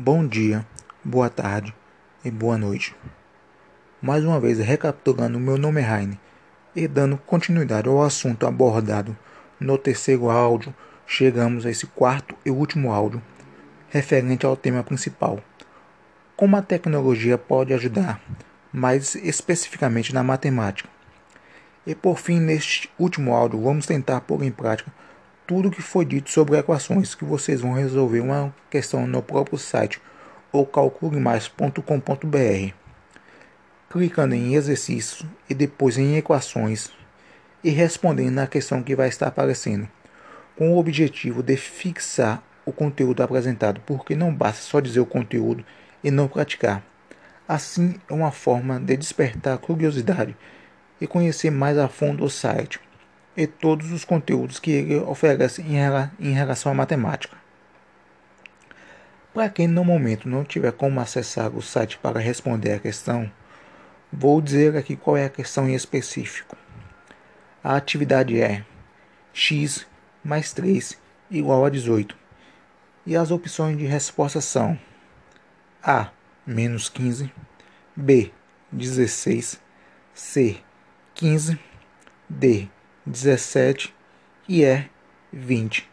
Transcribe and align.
Bom 0.00 0.24
dia, 0.24 0.64
boa 1.02 1.28
tarde 1.28 1.74
e 2.24 2.30
boa 2.30 2.56
noite. 2.56 2.94
Mais 4.00 4.24
uma 4.24 4.38
vez 4.38 4.56
recapitulando, 4.60 5.40
meu 5.40 5.58
nome 5.58 5.80
é 5.80 5.84
Raine 5.84 6.20
e 6.72 6.86
dando 6.86 7.18
continuidade 7.18 7.88
ao 7.88 8.00
assunto 8.00 8.46
abordado 8.46 9.18
no 9.58 9.76
terceiro 9.76 10.30
áudio, 10.30 10.72
chegamos 11.04 11.66
a 11.66 11.70
esse 11.70 11.84
quarto 11.84 12.36
e 12.46 12.50
último 12.52 12.92
áudio 12.92 13.20
referente 13.88 14.46
ao 14.46 14.56
tema 14.56 14.84
principal. 14.84 15.40
Como 16.36 16.56
a 16.56 16.62
tecnologia 16.62 17.36
pode 17.36 17.74
ajudar, 17.74 18.22
mais 18.72 19.16
especificamente 19.16 20.14
na 20.14 20.22
matemática. 20.22 20.88
E 21.84 21.92
por 21.92 22.20
fim, 22.20 22.38
neste 22.38 22.88
último 22.96 23.34
áudio, 23.34 23.60
vamos 23.60 23.84
tentar 23.84 24.20
pôr 24.20 24.44
em 24.44 24.52
prática 24.52 24.92
tudo 25.48 25.70
que 25.70 25.80
foi 25.80 26.04
dito 26.04 26.30
sobre 26.30 26.58
equações 26.58 27.14
que 27.14 27.24
vocês 27.24 27.62
vão 27.62 27.72
resolver 27.72 28.20
uma 28.20 28.54
questão 28.68 29.06
no 29.06 29.22
próprio 29.22 29.56
site 29.56 29.98
ou 30.52 30.66
calculemais.com.br. 30.66 32.74
Clicando 33.88 34.34
em 34.34 34.54
exercícios 34.54 35.24
e 35.48 35.54
depois 35.54 35.96
em 35.96 36.18
equações 36.18 36.92
e 37.64 37.70
respondendo 37.70 38.34
na 38.34 38.46
questão 38.46 38.82
que 38.82 38.94
vai 38.94 39.08
estar 39.08 39.28
aparecendo, 39.28 39.88
com 40.54 40.74
o 40.74 40.78
objetivo 40.78 41.42
de 41.42 41.56
fixar 41.56 42.42
o 42.66 42.70
conteúdo 42.70 43.22
apresentado, 43.22 43.80
porque 43.86 44.14
não 44.14 44.34
basta 44.34 44.60
só 44.60 44.80
dizer 44.80 45.00
o 45.00 45.06
conteúdo 45.06 45.64
e 46.04 46.10
não 46.10 46.28
praticar. 46.28 46.84
Assim, 47.48 47.98
é 48.06 48.12
uma 48.12 48.30
forma 48.30 48.78
de 48.78 48.98
despertar 48.98 49.56
curiosidade 49.56 50.36
e 51.00 51.06
conhecer 51.06 51.50
mais 51.50 51.78
a 51.78 51.88
fundo 51.88 52.22
o 52.22 52.28
site 52.28 52.78
e 53.38 53.46
todos 53.46 53.92
os 53.92 54.04
conteúdos 54.04 54.58
que 54.58 54.72
ele 54.72 54.96
oferece 54.96 55.62
em 55.62 56.32
relação 56.32 56.72
à 56.72 56.74
matemática. 56.74 57.36
Para 59.32 59.48
quem 59.48 59.68
no 59.68 59.84
momento 59.84 60.28
não 60.28 60.42
tiver 60.42 60.72
como 60.72 60.98
acessar 60.98 61.56
o 61.56 61.62
site 61.62 61.98
para 61.98 62.18
responder 62.18 62.72
a 62.72 62.80
questão, 62.80 63.30
vou 64.12 64.40
dizer 64.40 64.76
aqui 64.76 64.96
qual 64.96 65.16
é 65.16 65.26
a 65.26 65.30
questão 65.30 65.68
em 65.68 65.74
específico. 65.76 66.56
A 67.62 67.76
atividade 67.76 68.40
é 68.40 68.64
x 69.32 69.86
mais 70.24 70.52
3 70.52 70.98
igual 71.30 71.64
a 71.64 71.70
18 71.70 72.16
e 73.06 73.14
as 73.14 73.30
opções 73.30 73.78
de 73.78 73.86
resposta 73.86 74.40
são 74.40 74.76
A 75.80 76.10
menos 76.44 76.88
15, 76.88 77.32
B 77.94 78.32
16, 78.72 79.60
C 80.12 80.56
15, 81.14 81.56
D 82.28 82.68
17 83.08 83.94
e 84.46 84.62
E 84.62 84.84
20. 85.32 85.88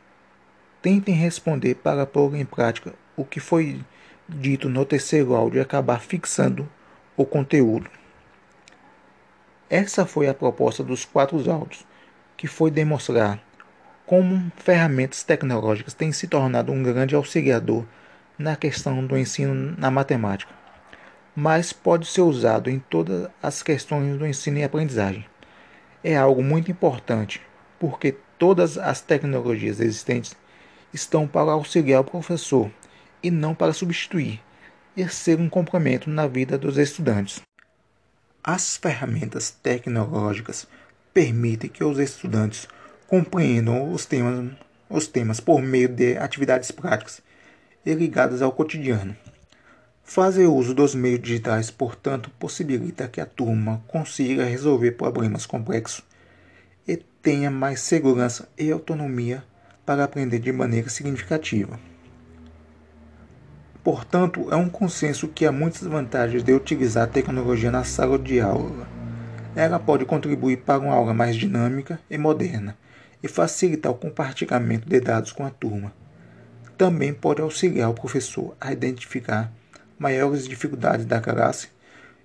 Tentem 0.81 1.15
responder 1.15 1.75
para 1.75 2.05
pôr 2.05 2.35
em 2.35 2.43
prática 2.43 2.93
o 3.15 3.23
que 3.23 3.39
foi 3.39 3.79
dito 4.27 4.67
no 4.67 4.85
terceiro 4.85 5.33
áudio 5.33 5.59
e 5.59 5.61
acabar 5.61 6.01
fixando 6.01 6.69
o 7.15 7.25
conteúdo. 7.25 7.89
Essa 9.69 10.05
foi 10.05 10.27
a 10.27 10.33
proposta 10.33 10.83
dos 10.83 11.05
quatro 11.05 11.37
áudios, 11.49 11.85
que 12.35 12.47
foi 12.47 12.69
demonstrar 12.69 13.41
como 14.05 14.51
ferramentas 14.57 15.23
tecnológicas 15.23 15.93
têm 15.93 16.11
se 16.11 16.27
tornado 16.27 16.73
um 16.73 16.83
grande 16.83 17.15
auxiliador 17.15 17.85
na 18.37 18.57
questão 18.57 19.05
do 19.05 19.17
ensino 19.17 19.73
na 19.77 19.89
matemática, 19.89 20.53
mas 21.33 21.71
pode 21.71 22.07
ser 22.07 22.21
usado 22.21 22.69
em 22.69 22.77
todas 22.77 23.29
as 23.41 23.63
questões 23.63 24.17
do 24.17 24.27
ensino 24.27 24.57
e 24.57 24.65
aprendizagem 24.65 25.25
é 26.05 26.15
algo 26.15 26.43
muito 26.43 26.69
importante, 26.69 27.41
porque 27.79 28.15
todas 28.37 28.77
as 28.77 29.01
tecnologias 29.01 29.79
existentes 29.79 30.35
estão 30.93 31.27
para 31.27 31.51
auxiliar 31.51 32.01
o 32.01 32.03
professor 32.03 32.69
e 33.23 33.31
não 33.31 33.55
para 33.55 33.73
substituir 33.73 34.39
e 34.95 35.09
ser 35.09 35.39
um 35.39 35.49
complemento 35.49 36.07
na 36.07 36.27
vida 36.27 36.59
dos 36.59 36.77
estudantes. 36.77 37.41
As 38.43 38.77
ferramentas 38.77 39.49
tecnológicas 39.49 40.67
permitem 41.11 41.71
que 41.71 41.83
os 41.83 41.97
estudantes 41.97 42.67
compreendam 43.07 43.91
os 43.91 44.05
temas, 44.05 44.55
os 44.87 45.07
temas 45.07 45.39
por 45.39 45.59
meio 45.59 45.89
de 45.89 46.19
atividades 46.19 46.69
práticas 46.69 47.19
e 47.83 47.91
ligadas 47.95 48.43
ao 48.43 48.51
cotidiano. 48.51 49.17
Fazer 50.07 50.45
uso 50.45 50.75
dos 50.75 50.93
meios 50.93 51.19
digitais, 51.19 51.71
portanto, 51.71 52.29
possibilita 52.39 53.07
que 53.07 53.19
a 53.19 53.25
turma 53.25 53.83
consiga 53.87 54.45
resolver 54.45 54.91
problemas 54.91 55.47
complexos 55.47 56.05
e 56.87 56.95
tenha 56.95 57.49
mais 57.49 57.79
segurança 57.79 58.47
e 58.55 58.71
autonomia 58.71 59.43
para 59.83 60.03
aprender 60.03 60.37
de 60.37 60.51
maneira 60.51 60.89
significativa. 60.89 61.79
Portanto, 63.83 64.47
é 64.51 64.55
um 64.55 64.69
consenso 64.69 65.27
que 65.27 65.43
há 65.43 65.51
muitas 65.51 65.81
vantagens 65.81 66.43
de 66.43 66.53
utilizar 66.53 67.05
a 67.05 67.11
tecnologia 67.11 67.71
na 67.71 67.83
sala 67.83 68.19
de 68.19 68.39
aula. 68.39 68.87
Ela 69.55 69.79
pode 69.79 70.05
contribuir 70.05 70.57
para 70.57 70.79
uma 70.79 70.93
aula 70.93 71.15
mais 71.15 71.35
dinâmica 71.35 71.99
e 72.09 72.17
moderna 72.17 72.77
e 73.23 73.27
facilitar 73.27 73.91
o 73.91 73.95
compartilhamento 73.95 74.87
de 74.87 74.99
dados 74.99 75.31
com 75.31 75.43
a 75.43 75.49
turma. 75.49 75.91
Também 76.77 77.11
pode 77.11 77.41
auxiliar 77.41 77.89
o 77.89 77.95
professor 77.95 78.55
a 78.61 78.71
identificar 78.71 79.51
maiores 79.97 80.47
dificuldades 80.47 81.05
da 81.05 81.21
classe 81.21 81.69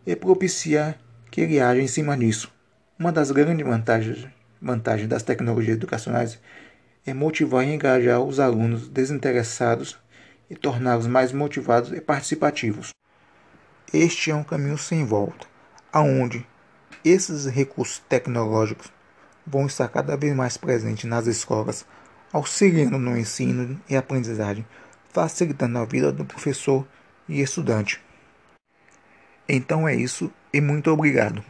e 0.06 0.16
propicia 0.16 0.97
que 1.31 1.41
ele 1.41 1.60
haja 1.60 1.81
em 1.81 1.86
cima 1.86 2.16
disso. 2.16 2.53
Uma 2.98 3.12
das 3.12 3.31
grandes 3.31 3.66
vantagens, 3.66 4.26
vantagens 4.60 5.08
das 5.08 5.22
tecnologias 5.22 5.76
educacionais 5.76 6.41
é 7.06 7.14
motivar 7.14 7.64
e 7.64 7.72
engajar 7.72 8.20
os 8.20 8.38
alunos 8.38 8.88
desinteressados 8.88 9.98
e 10.48 10.54
torná-los 10.54 11.06
mais 11.06 11.32
motivados 11.32 11.92
e 11.92 12.00
participativos. 12.00 12.91
Este 13.92 14.31
é 14.31 14.34
um 14.34 14.44
caminho 14.44 14.76
sem 14.76 15.04
volta, 15.04 15.47
aonde 15.92 16.47
esses 17.04 17.47
recursos 17.47 17.98
tecnológicos 18.08 18.92
vão 19.47 19.66
estar 19.66 19.88
cada 19.88 20.16
vez 20.16 20.34
mais 20.34 20.56
presentes 20.56 21.04
nas 21.04 21.26
escolas, 21.26 21.87
auxiliando 22.32 22.98
no 22.98 23.16
ensino 23.16 23.81
e 23.88 23.97
aprendizagem, 23.97 24.66
facilitando 25.12 25.78
a 25.78 25.84
vida 25.84 26.12
do 26.12 26.25
professor 26.25 26.87
e 27.30 27.41
estudante. 27.41 28.00
Então 29.48 29.88
é 29.88 29.94
isso 29.94 30.30
e 30.52 30.60
muito 30.60 30.91
obrigado. 30.91 31.42